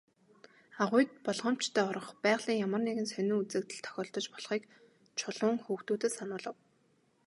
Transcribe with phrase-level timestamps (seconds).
[0.83, 4.63] Агуйд болгоомжтой орох, байгалийн ямар нэгэн сонин үзэгдэл тохиолдож болохыг
[5.19, 6.55] Чулуун хүүхдүүдэд сануулав.